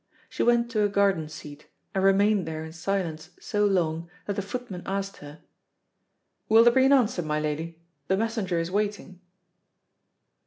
She 0.29 0.41
went 0.41 0.71
to 0.71 0.83
a 0.83 0.89
garden 0.89 1.29
seat, 1.29 1.67
and 1.93 2.03
remained 2.03 2.47
there 2.47 2.63
in 2.65 2.71
silence 2.73 3.29
so 3.39 3.67
long 3.67 4.09
that 4.25 4.35
the 4.35 4.41
footman 4.41 4.81
asked 4.83 5.17
her: 5.17 5.41
"Will 6.49 6.63
there 6.63 6.73
be 6.73 6.85
an 6.85 6.91
answer, 6.91 7.21
my 7.21 7.39
lady? 7.39 7.79
The 8.07 8.17
messenger 8.17 8.57
is 8.57 8.71
waiting." 8.71 9.21